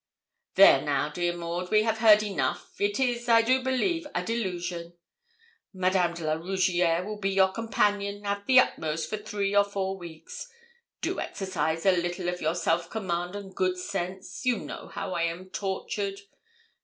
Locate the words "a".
4.15-4.23, 11.85-11.91